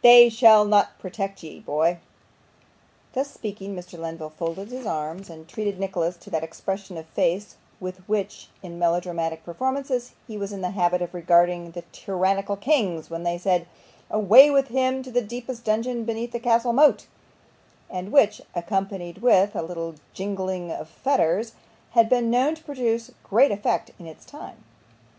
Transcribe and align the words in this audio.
'They 0.00 0.30
shall 0.30 0.64
not 0.64 0.98
protect 0.98 1.42
ye 1.42 1.60
boy!' 1.60 1.98
Thus 3.12 3.30
speaking, 3.30 3.76
Mr. 3.76 3.98
Lenville 3.98 4.30
folded 4.32 4.68
his 4.70 4.86
arms, 4.86 5.28
and 5.28 5.46
treated 5.46 5.78
Nicholas 5.78 6.16
to 6.16 6.30
that 6.30 6.42
expression 6.42 6.96
of 6.96 7.04
face 7.08 7.56
with 7.78 7.98
which, 8.08 8.48
in 8.62 8.78
melodramatic 8.78 9.44
performances, 9.44 10.12
he 10.26 10.38
was 10.38 10.50
in 10.50 10.62
the 10.62 10.70
habit 10.70 11.02
of 11.02 11.12
regarding 11.12 11.72
the 11.72 11.82
tyrannical 11.92 12.56
kings 12.56 13.10
when 13.10 13.22
they 13.22 13.36
said, 13.36 13.68
'Away 14.10 14.50
with 14.50 14.68
him 14.68 15.02
to 15.02 15.10
the 15.10 15.20
deepest 15.20 15.62
dungeon 15.64 16.04
beneath 16.06 16.32
the 16.32 16.40
castle 16.40 16.72
moat;' 16.72 17.06
and 17.90 18.10
which, 18.10 18.40
accompanied 18.54 19.18
with 19.18 19.54
a 19.54 19.60
little 19.60 19.96
jingling 20.14 20.72
of 20.72 20.88
fetters, 20.88 21.52
had 21.90 22.08
been 22.08 22.30
known 22.30 22.54
to 22.54 22.64
produce 22.64 23.10
great 23.22 23.50
effects 23.50 23.92
in 23.98 24.06
its 24.06 24.24
time. 24.24 24.64